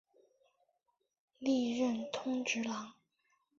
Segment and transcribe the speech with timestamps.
[1.37, 2.93] 历任通直郎。